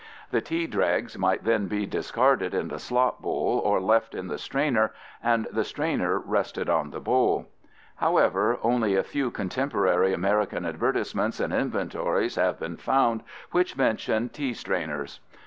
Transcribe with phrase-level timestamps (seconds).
[0.31, 4.39] The tea dregs might then be discarded in the slop bowl or left in the
[4.39, 7.45] strainer and the strainer rested on the bowl.
[7.97, 14.55] However, only a few contemporary American advertisements and inventories have been found which mention tea
[14.55, 15.19] strainers.